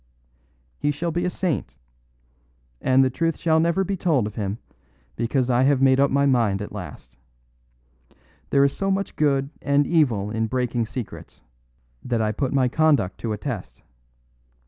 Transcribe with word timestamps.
He 0.79 0.89
shall 0.89 1.11
be 1.11 1.25
a 1.25 1.29
saint; 1.29 1.77
and 2.81 3.03
the 3.03 3.11
truth 3.11 3.37
shall 3.37 3.59
never 3.59 3.83
be 3.83 3.95
told 3.95 4.25
of 4.25 4.33
him, 4.33 4.57
because 5.15 5.51
I 5.51 5.61
have 5.61 5.79
made 5.79 5.99
up 5.99 6.09
my 6.09 6.25
mind 6.25 6.59
at 6.59 6.71
last. 6.71 7.17
There 8.49 8.63
is 8.63 8.75
so 8.75 8.89
much 8.89 9.15
good 9.15 9.51
and 9.61 9.85
evil 9.85 10.31
in 10.31 10.47
breaking 10.47 10.87
secrets, 10.87 11.43
that 12.03 12.19
I 12.19 12.31
put 12.31 12.51
my 12.51 12.67
conduct 12.67 13.19
to 13.19 13.31
a 13.33 13.37
test. 13.37 13.83